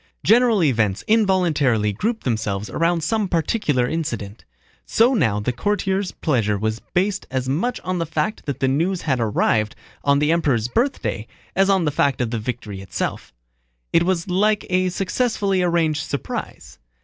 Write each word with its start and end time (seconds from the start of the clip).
General 0.23 0.63
events 0.63 1.03
involuntarily 1.07 1.93
group 1.93 2.23
themselves 2.23 2.71
around 2.71 3.01
some 3.03 3.27
particular 3.27 3.87
incident. 3.87 4.45
So 4.83 5.13
now 5.13 5.39
the 5.39 5.53
courtiers' 5.53 6.11
pleasure 6.11 6.57
was 6.57 6.79
based 6.95 7.27
as 7.29 7.47
much 7.47 7.79
on 7.81 7.99
the 7.99 8.07
fact 8.07 8.47
that 8.47 8.61
the 8.61 8.67
news 8.67 9.03
had 9.03 9.19
arrived 9.19 9.75
on 10.03 10.17
the 10.17 10.31
Emperor's 10.31 10.67
birthday 10.67 11.27
as 11.55 11.69
on 11.69 11.85
the 11.85 11.91
fact 11.91 12.19
of 12.19 12.31
the 12.31 12.39
victory 12.39 12.81
itself. 12.81 13.31
It 13.93 14.01
was 14.01 14.27
like 14.27 14.65
a 14.71 14.89
successfully 14.89 15.61
arranged 15.61 16.01
surprise. 16.03 16.79